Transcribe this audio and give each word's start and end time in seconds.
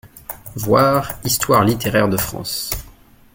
(Voir 0.55 1.19
_Histoire 1.23 1.63
littéraire 1.63 2.07
de 2.09 2.15
la 2.17 2.21
France_, 2.23 2.71
t. 2.71 2.77